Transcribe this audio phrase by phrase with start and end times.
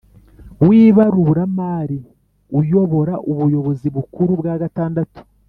[0.65, 1.99] w ibaruramari
[2.59, 5.19] uyubora Ubuyobozi Bukuru bwa gatandatu